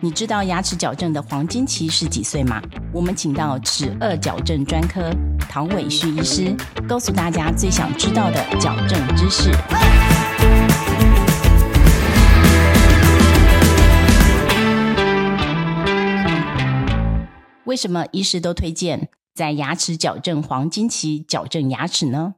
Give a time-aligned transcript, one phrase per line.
[0.00, 2.62] 你知道牙齿矫正的黄金期是几岁吗？
[2.92, 6.56] 我们请到齿颚矫正专科唐伟旭医师，
[6.88, 9.50] 告诉大家最想知道的矫正知识。
[17.64, 22.36] 为什么医师都推荐在牙齿矫正黄金期矫正牙齿呢？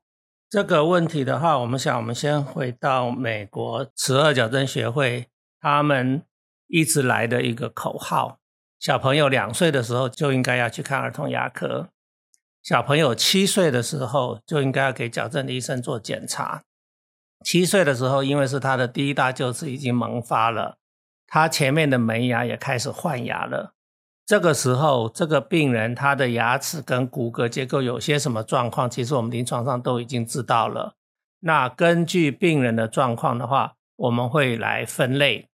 [0.48, 5.26] 这个问题的话，我们想，我们先回到美国齿颚矫正学会，
[5.60, 6.22] 他们。
[6.70, 8.38] 一直来的一个口号：
[8.78, 11.88] 小朋友两岁的时候就应该要去看儿童牙科，
[12.62, 16.62] 小朋友七岁的时候就应该要给矫正的医生做检查。
[17.44, 20.78] 七岁的时候，因为是他的第一大臼齿已经萌发了，
[21.26, 23.74] 他前面的门牙也开始换牙了。
[24.24, 30.94] 这个时候，这个病人他的牙齿跟骨骼结构有些什么状况，其实我们临床上都已经知道了。
[31.40, 35.49] 那根据病人的状况的话，我们会来分类。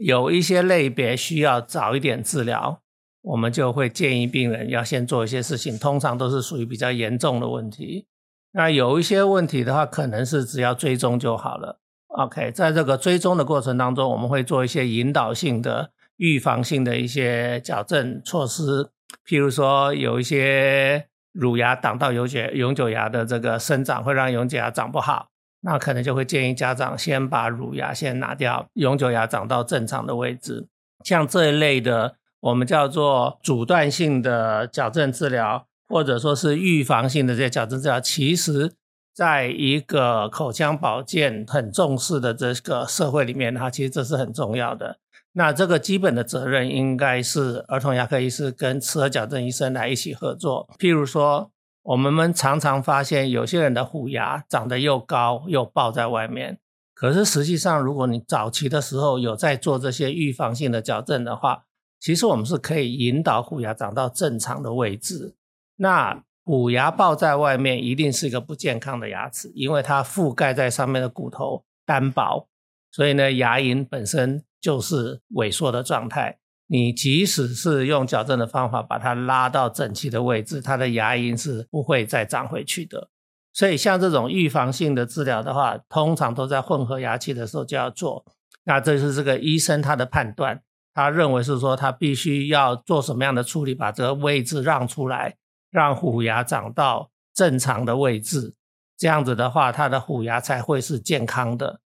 [0.00, 2.80] 有一些类别需要早一点治疗，
[3.20, 8.06] 我们就会建议病人要先做一些事情，通常都是属于比较严重的问题。
[8.52, 11.80] 那有一些问题的话，可能是只要追踪就好了。
[12.08, 18.88] OK，在这个追踪的过程当中，我们会做一些引导性的、预防性的一些矫正措施，
[19.28, 25.28] 譬如说有一些乳牙挡到永久永久牙的这个生长，会让永久牙长不好。
[25.62, 30.66] 那可能就会建议家长先把乳牙先拿掉，永久牙长到正常的位置。
[31.04, 38.72] 像这一类的，我们叫做阻断性的矫正治疗，或者说是预防性的这些矫正治疗，其实
[39.14, 44.96] 在一个口腔保健很重视的这个社会里面，它其实这是很重要的。
[45.32, 51.50] 那这个基本的责任应该是儿童牙科医师跟齿颚矫正医生来一起合作，譬如说。
[51.82, 56.58] 我们们常常发现，有些人的虎牙长得又高又爆在外面。
[56.94, 61.64] 可是实际上，如果你早期的时候有在做这些预防性的矫正的话，
[61.98, 65.34] 其实我们是可以引导虎牙长到正常的位置。
[65.76, 72.46] 那虎牙爆在外面，一定是一个不健康的牙齿，因为它覆盖在上面的骨头单薄，
[72.90, 76.39] 所以呢，牙龈本身就是萎缩的状态。
[76.72, 83.08] 你即使是用矫正的方法把它拉到整齐的位置，它的牙龈是不会再长回去的。
[83.52, 88.24] 所以像这种预防性的治疗的话，通常都在混合牙期的时候就要做。
[88.62, 90.62] 那这是这个医生他的判断，
[90.94, 95.34] 他认为是说他必须要做什么样的处理，把这个位置让出来，
[95.72, 98.54] 让虎牙长到正常的位置，
[98.96, 101.80] 这样子的话，他的虎牙才会是健康的。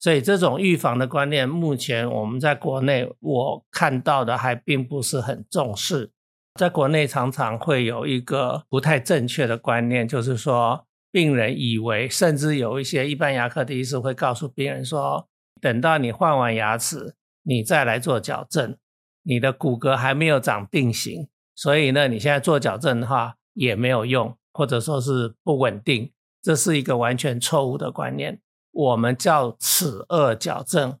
[0.00, 6.12] 所以这种预防的观念，目前我们在国内我看到的还并不是很重视。
[6.54, 15.28] 在国内常常会有一个不太正确的观念，就是说病人以为，甚至有一些一般牙科的医师会告诉病人说，
[15.60, 18.76] 等到你换完牙齿，你再来做矫正，
[19.22, 28.40] 你的骨骼还没有长定型，所以呢，你现在做矫正的话也没有用，或者说是不稳定，这是一个完全错误的观念。
[28.78, 30.96] 我们叫齿颚矫正，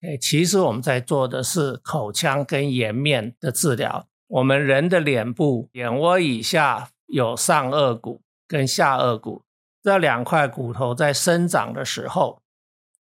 [0.00, 4.08] 哎，其实我们在做的是口腔跟颜面的治疗。
[4.26, 9.44] 我们人的脸部眼窝以下有上颚骨跟下颚骨
[9.80, 12.42] 这两块骨头在生长的时候，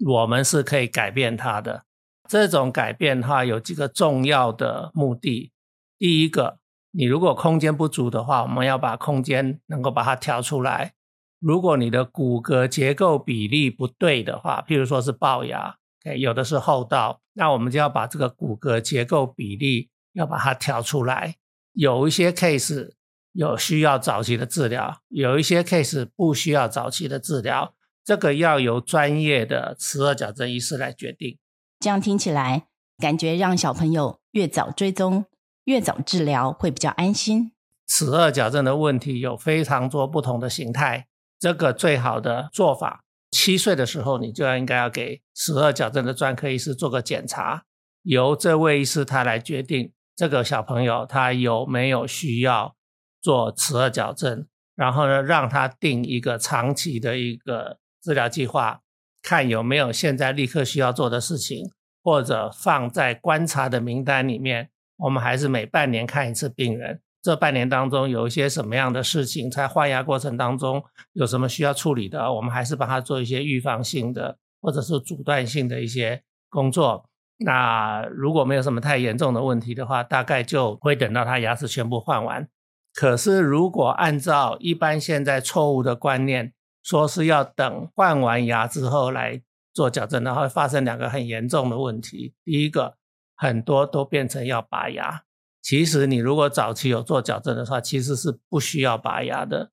[0.05, 1.85] 我们是可以改变它的。
[2.29, 5.53] 这种改变的话有几个重要的目的。
[5.99, 6.59] 第一个，
[6.91, 10.95] 你如果空间不足的话，我们要把空间能够把它调出来。
[11.41, 15.75] 如果你的骨骼结构比例不对的话，譬如说是龅牙，
[16.19, 21.37] 有的是厚道，那我们就要把这个骨骼结构比例要把它调出来。
[21.73, 22.91] 有一些 case
[23.33, 27.75] 有需要早期的治疗，有一些 case 不需要早期的治疗，
[28.05, 31.39] 这个要由专业的齿颚矫正医师来决定。
[31.79, 32.67] 这样听起来，
[32.99, 35.25] 感觉让小朋友越早追踪、
[35.65, 37.53] 越早治疗会比较安心。
[37.87, 41.07] 齿颚矫正的问题有非常多不同的形态。
[41.41, 47.65] 这个最好的做法，七岁的时候你就要应该要给齿颚矫正的专科医师做个检查，
[48.03, 52.77] 由这位医师他来决定这个小朋友他有没有需要
[53.23, 54.47] 做齿颚矫正，
[54.77, 58.83] 然后呢让他定一个长期的一个治疗计划，
[59.23, 61.71] 看有没有现在立刻需要做的事情，
[62.03, 67.01] 或者放在观察的名单里面，我们还是每半年看一次病人。
[67.23, 70.83] 这半年当中有一些什么样的事情，在换牙过程当中
[71.13, 77.05] 有什么需要处理的，我们还是帮他做一些预防性的或者是阻断性的一些工作。
[77.39, 82.49] 那如果没有什么太严重的问题的话，大概就会等到他牙齿全部换完。
[82.95, 86.53] 可是如果按照一般现在错误的观念，
[86.83, 92.35] 说是要等换完牙之后来做矫正的话，会发生两个很严重的问题。
[92.45, 92.95] 第一个。
[93.43, 95.23] 很多都变成要拔牙。
[95.71, 99.71] 其实你如果早期有做矫正的话，其实是不需要拔牙的。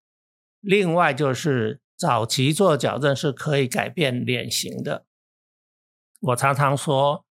[0.62, 5.06] 另外就是早期做矫正是可以改变脸型的。
[6.20, 7.26] 我常常说，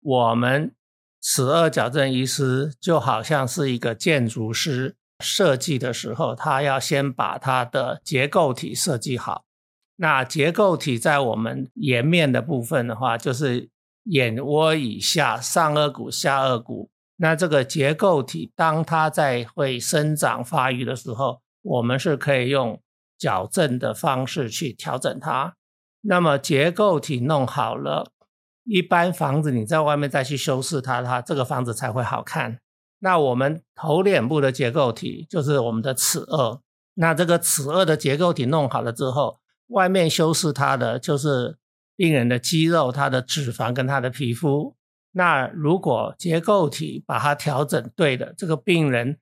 [0.00, 0.76] 我们
[1.20, 9.44] 齿颚矫正医师就好像是一个建筑师，设计的时候他要先把它的结构体设计好。
[9.96, 13.70] 那结构体在我们颜面的部分的话，就是
[14.04, 16.92] 眼窝以下上颚骨、下颚骨。
[17.16, 22.80] 那这个结构体，当它在会生长发育的时候，我们是可以用
[23.16, 25.54] 矫正的方式去调整它。
[26.02, 28.10] 那么结构体弄好了，
[28.64, 32.58] 一般房子你在外面再去修饰它，它这个房子才会好看。
[32.98, 36.60] 那我们头脸部的结构体就是我们的齿颚，
[36.94, 39.38] 那这个齿颚的结构体弄好了之后，
[39.68, 41.56] 外面修饰它的就是
[41.96, 44.74] 病人的肌肉、他的脂肪跟他的皮肤。
[45.16, 49.16] 那如果结构体把它调整对的，这个病人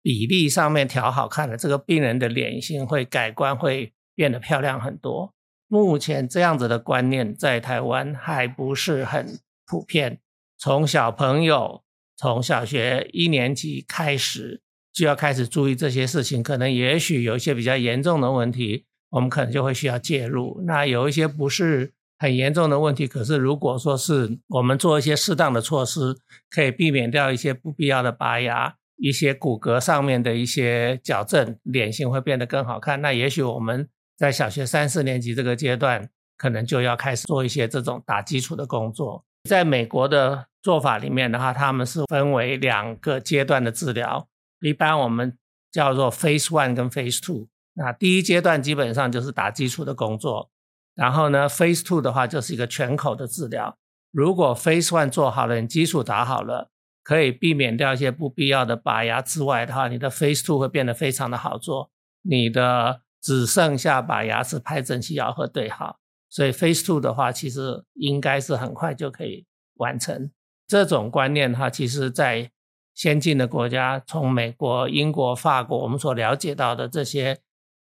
[0.00, 5.34] 比例上面调好看了，这个病人的脸型会改观，会变得漂亮很多。
[5.66, 10.20] 目前这样子的观念在台湾还不是很普遍。
[10.56, 11.82] 从小朋友
[12.16, 20.62] 从小学一年级开始就要开始注意这些事情，可能也许有一些比较严重的问题，我们可能就会需要介入。
[20.64, 21.93] 那有一些不是。
[22.18, 26.16] 很严重的问题，可是如果说是我们做一些适当的措施，
[26.48, 33.02] 可以避免掉一些不必要的拔牙，一些骨骼上面的一些矫正，脸型会变得更好看。
[33.02, 39.24] 那也许我们在小学三四年级这个阶段，可能就要开始做一些这种打基础的工作。
[39.48, 44.28] 在美国的做法里面的话，他们是分为两个阶段的治疗，
[44.60, 45.36] 一般我们
[45.70, 47.48] 叫做 Phase One 跟 Phase Two。
[47.74, 50.48] 那第一阶段基本上就是打基础的工作。
[50.94, 53.76] 然后呢，Phase Two 的话就是一个全口的治疗。
[54.12, 56.70] 如果 Phase One 做好了，你基础打好了，
[57.02, 61.90] 可以避免掉一些不必要的拔牙之外的话，你的 Phase Two 会变得非常的好做。
[62.22, 65.98] 你的只剩下把牙齿拍整齐、咬合对好。
[66.30, 70.30] 所以 Phase Two 的话，其实应该是很快就可以完成。
[70.66, 72.50] 这种观念的话，其实在
[72.94, 77.40] 先进的国家，从美国、英国、法国，我们所了解到的这些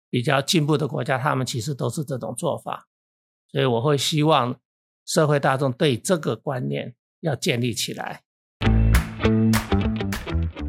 [0.10, 2.88] 比较进步的国家，他们其实都是这种做法。
[3.52, 4.56] 所以我会希望
[5.06, 8.22] 社会大众对这个观念要建立起来。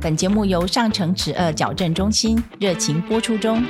[0.01, 3.65] 本节目由上城齿颚矫正中心热情播出中。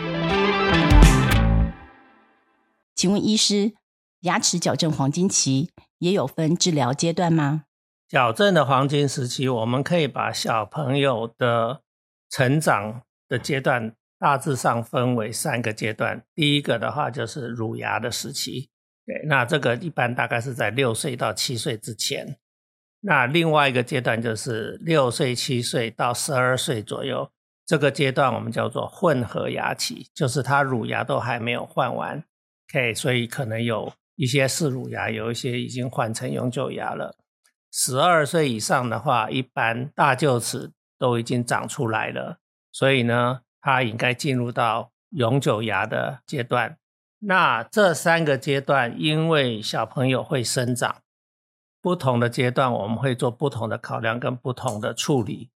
[2.94, 3.73] 请问医师，
[4.20, 7.64] 牙齿矫正黄金期也有分治疗阶段吗？
[8.08, 11.82] 矫正的黄金时期，我们可以把小朋友的
[12.31, 16.25] 成长的阶段大致上分为三个阶段。
[16.35, 18.70] 第一个的话就是乳牙的时期。
[19.06, 22.37] 对，那这个一般大概是在六岁到七岁之前。
[23.00, 27.31] 那另外一个阶段就是六岁、七岁到十二岁左右，
[27.64, 32.25] 这个阶段我们叫做混合牙期，就是他乳牙都还没有换完。
[32.69, 37.17] OK，所以可能有一些是乳牙，有一些已经换成永久牙了。
[37.70, 42.38] 十二岁以上的话，一般大臼齿都已经长出来了，
[42.73, 46.79] 所以呢，他应该进入到永久牙的阶段。
[47.28, 51.02] 那这三个阶段，因为小朋友会生长，
[51.82, 55.50] 不同的阶段我们会做不同的考量跟不同的处理。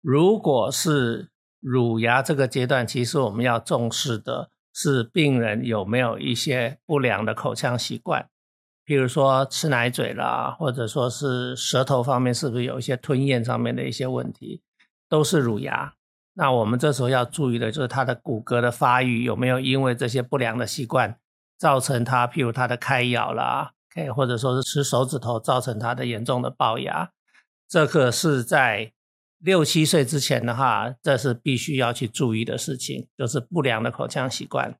[0.00, 1.30] 如果是
[1.60, 8.28] 乳牙这个阶段，其实我们要重视的是病人有没有一些不良的口腔习惯，
[8.84, 14.60] 譬如说吃奶嘴啦，或者说是舌头方面是不是有一些吞咽上面的一些问题，
[15.08, 15.94] 都是乳牙。
[16.34, 21.18] 那我们这时候要注意的就是他的骨骼的发育有没有因为这些不良的习惯
[21.58, 27.10] 造成他，譬如他的开咬啦，可以或者说是吃手指头造成他的严重的龅牙，
[27.68, 28.92] 这个是在
[29.38, 34.78] 六七岁之前的话，这是必须要去注意的事情，就是不良的口腔习惯。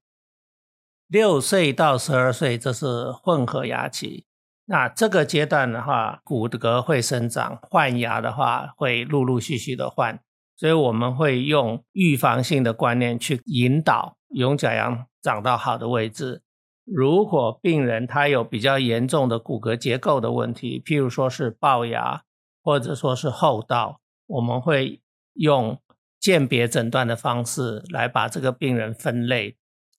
[1.08, 4.24] 六岁到十二岁这是混合牙期，
[4.64, 10.18] 那这个阶段的话，骨骼会生长，换牙的话会陆陆续续的换。
[10.62, 16.44] 所以我们会用预防性的观念去引导永假牙长到好的位置。
[16.84, 22.22] 如果病人他有比较严重的骨骼结构的问题，譬如说是龅牙
[22.62, 25.00] 或者说是后道，我们会
[25.32, 25.80] 用
[26.20, 29.56] 鉴别诊断的方式来把这个病人分类。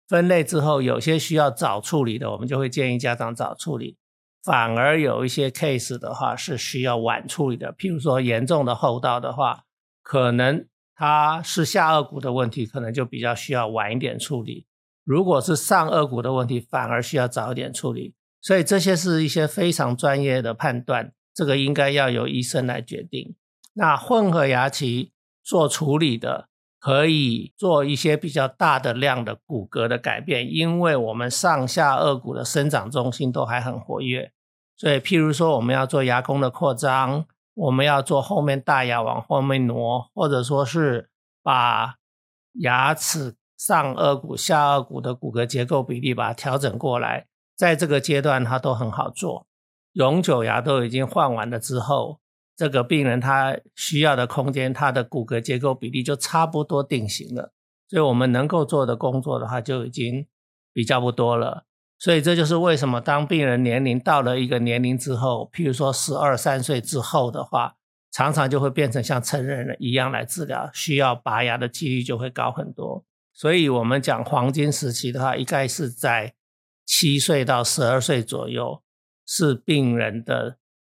[0.07, 3.97] 分类之后，有些需要早处理的，我们就会建议家长早处理；
[4.41, 9.65] 反而有一些 case 的话是需要晚处理的，譬如说严重的后道的话。
[10.03, 14.67] 可能它是下颚骨的问题，可能就比较需要晚一点处理；
[15.03, 18.13] 如果是上颚骨的问题，反而需要早一点处理。
[18.39, 21.13] 所以这些是一些非常专业的判断。
[21.33, 23.35] 这个应该要由医生来决定。
[23.73, 34.31] 那混合牙期做处理的，可以做一些比较大的量的骨骼的改变，因为我们上下颚骨的生长中心都还很活跃，
[34.75, 41.09] 所以譬如说我们要做牙弓的扩张，我们要做后面大牙往后面挪，或者说是
[41.41, 41.95] 把
[42.53, 49.47] 牙齿上颚骨、下颚骨的骨骼结构比例把它调整过来，在这个阶段它都很好做。
[49.93, 52.19] 永久牙都已经换完了之后，
[52.55, 57.51] 这个病人他需要的空间，他的骨骼结构比例就差不多定型了，
[57.87, 60.25] 所以我们能够做的工作的话就已经
[60.73, 61.65] 比较不多了。
[62.03, 67.77] 所以这就是为什么当病人年龄到了一个年龄之后，譬如说十二三岁之后的话，
[68.11, 73.05] 常常就会变成像成人一样来治疗，需要拔牙的几率就会高很多。
[73.31, 76.33] 所以我们讲黄金时期的话，应该是在
[76.85, 78.83] 七岁到十二岁左右。
[79.25, 80.57] 是病人的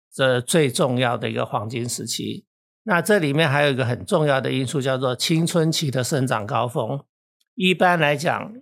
[0.09, 2.45] 这最重要的一个黄金时期。
[2.83, 7.03] 那这里面还有一个很重要的因素，叫做青春期的生长高峰。
[7.55, 8.53] 一般来讲，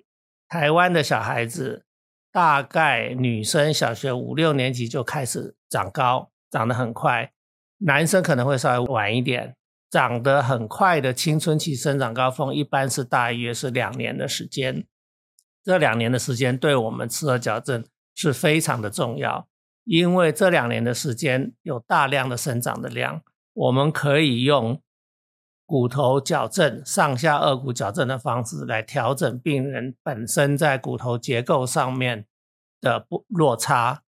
[0.47, 1.85] 台湾的小孩子
[2.31, 7.31] 大概女生小学五六年级就开始长高，长得很快；
[7.79, 9.55] 男生可能会稍微晚一点。
[9.89, 14.85] 长得很快的青春期生长高峰，一般是大约是两年的时间。
[15.65, 17.83] 这两年的时间对我们齿颚矫正
[18.15, 19.49] 是非常的重要。
[19.83, 23.21] 因为这两年的时间有大量的生长的量，
[23.51, 24.81] 我们可以用
[25.71, 32.25] 骨头矫正、上下颚骨矫正的方式来调整病人本身在骨头结构上面
[32.81, 34.01] 的不落差。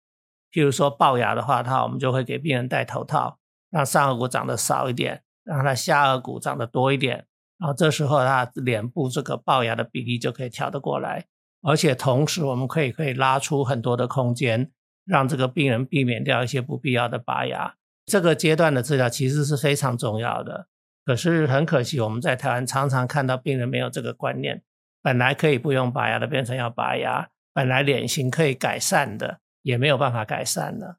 [0.51, 3.39] 譬如说龅牙的话，它我们就会给病人戴头套，
[3.71, 7.29] 让上颚骨长得少一点，让他下颚骨长得多一点，
[7.61, 11.27] 然后这时候他脸部这个龅牙的比例就可以调得过来，
[11.63, 14.73] 而且同时我们可以可以拉出很多的空间。
[15.05, 17.77] 让这个病人避免掉一些不必要的拔牙，
[18.07, 20.67] 这个阶段的治疗其实是非常重要的。
[21.05, 24.63] 可是很可惜，我们在台湾常常看到病人没有这个观念，
[25.03, 30.99] 本来可以不用拔牙的变成要拔牙，本来脸型可以改善的也没有办法改善了。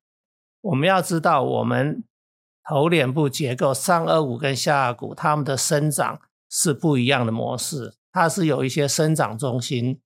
[0.62, 2.03] 我们要知道，我们
[2.67, 6.19] 头脸部结构上颚骨跟下颚骨它们的生长
[6.50, 10.00] 是不一样的模式，它是有一些生长中心。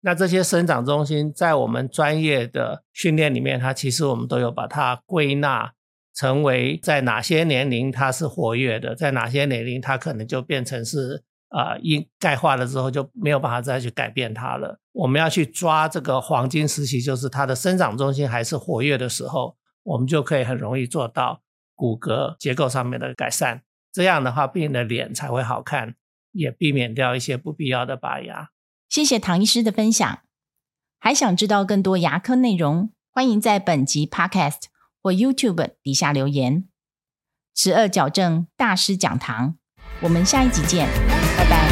[0.00, 5.72] 那这些生长中心在我们专业的训练里面，它其实我们都有把它归纳
[6.14, 14.78] 成为在哪些年龄它是活跃的，在哪些年龄它可能就变成是啊，因钙化了之后就没有办法再去改变它了。
[14.92, 21.42] 我们要去抓这个黄金时期，就是它的生长中心还是活跃的时候，我们就可以很容易做到
[21.74, 23.62] 骨骼结构上面的改善。
[23.92, 25.94] 这样的话，病人的脸才会好看，
[26.32, 28.50] 也避免掉一些不必要的拔牙。
[28.88, 30.20] 谢谢唐医师的分享。
[30.98, 34.62] 还想知道更多牙科内容，欢迎在本集 Podcast
[35.04, 36.64] 或 YouTube 底下留言。
[37.54, 39.58] 十二矫正大师讲堂，
[40.00, 40.88] 我们下一集见，
[41.36, 41.63] 拜拜。